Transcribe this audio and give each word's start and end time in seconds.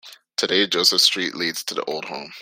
Today, 0.35 0.65
Joseph 0.65 1.01
Street 1.01 1.35
leads 1.35 1.63
to 1.63 1.75
the 1.75 1.83
old 1.83 2.05
home. 2.05 2.33